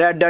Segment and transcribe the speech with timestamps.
[0.00, 0.22] Red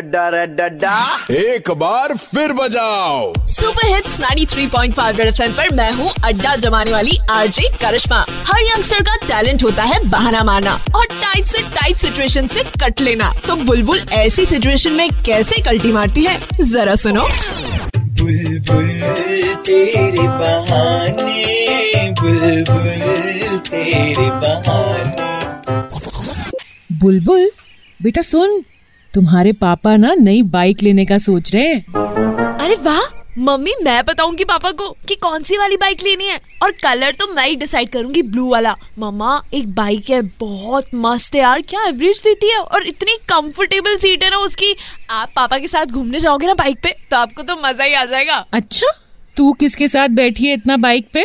[1.30, 7.18] एक बार फिर बजाओ। सुपर हिट्स 93.5 रेड एफएम पर मैं हूँ अड्डा जमाने वाली
[7.30, 12.46] आरजे करिश्मा। हर यंगस्टर का टैलेंट होता है बहाना मारना और टाइट से टाइट सिचुएशन
[12.46, 16.38] से कट लेना। तो बुलबुल ऐसी सिचुएशन में कैसे कल्टी मारती है?
[16.62, 17.28] जरा सुनो।
[17.96, 18.88] बुलबुल
[19.66, 21.44] तेरे बहाने
[22.20, 25.26] बुलबुल तेरे बहाने।
[26.98, 27.50] बुलबुल
[28.00, 28.60] बेटा सुन
[29.14, 33.00] तुम्हारे पापा ना नई बाइक लेने का सोच रहे हैं। अरे वाह
[33.38, 37.26] मम्मी मैं बताऊँगी पापा को कि कौन सी वाली बाइक लेनी है। और कलर तो
[37.34, 41.84] मैं ही डिसाइड करूँगी ब्लू वाला। मम्मा एक बाइक है बहुत मस्त है यार क्या
[41.88, 42.58] एवरेज देती है?
[42.58, 44.74] और इतनी कंफर्टेबल सीट है ना उसकी।
[45.10, 48.04] आप पापा के साथ घूमने जाओगे ना बाइक पे तो आपको तो मज़ा ही आ
[48.04, 48.92] जाएगा। अच्छा
[49.36, 51.24] तू किसके साथ बैठी है इतना बाइक पे?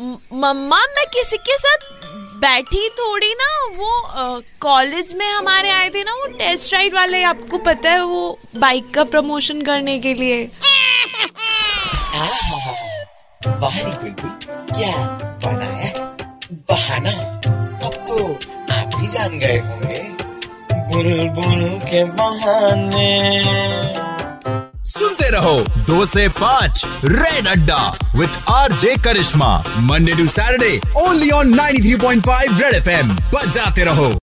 [0.00, 2.01] मम्मा मैं किसी के साथ
[2.42, 7.58] बैठी थोड़ी ना, वो कॉलेज में हमारे आए थे ना, वो टेस्ट राइड वाले, आपको
[7.58, 10.50] पता है वो बाइक का प्रमोशन करने के लिए।
[13.46, 14.30] वाह रे बुलबुल
[14.72, 14.92] क्या
[15.44, 16.16] बनाया?
[16.70, 17.10] बहाना।
[17.86, 18.18] अब तो
[18.74, 20.02] आप भी जान गए होंगे।
[20.92, 23.10] बुलबुल के बहाने।
[24.84, 31.30] सुनते रहो दो से पाँच रेड अड्डा with R J Karishma Monday to Saturday only
[31.30, 33.08] on 93.5 Red F FM.
[33.08, 34.14] बजाते रहो।